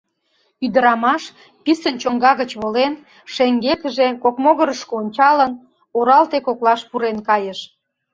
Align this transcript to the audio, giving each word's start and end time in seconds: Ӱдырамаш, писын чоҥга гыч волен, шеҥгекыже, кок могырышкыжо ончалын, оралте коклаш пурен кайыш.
Ӱдырамаш, 0.65 1.23
писын 1.63 1.95
чоҥга 2.01 2.31
гыч 2.41 2.51
волен, 2.61 2.93
шеҥгекыже, 3.33 4.07
кок 4.23 4.35
могырышкыжо 4.43 4.95
ончалын, 5.01 5.51
оралте 5.97 6.37
коклаш 6.47 6.81
пурен 6.89 7.17
кайыш. 7.27 7.59